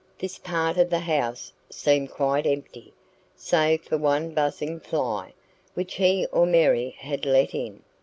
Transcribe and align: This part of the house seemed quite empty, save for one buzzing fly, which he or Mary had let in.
This 0.17 0.39
part 0.39 0.77
of 0.79 0.89
the 0.89 0.97
house 1.01 1.53
seemed 1.69 2.09
quite 2.09 2.47
empty, 2.47 2.91
save 3.35 3.83
for 3.83 3.99
one 3.99 4.31
buzzing 4.33 4.79
fly, 4.79 5.31
which 5.75 5.93
he 5.93 6.25
or 6.31 6.47
Mary 6.47 6.95
had 6.97 7.23
let 7.23 7.53
in. 7.53 7.83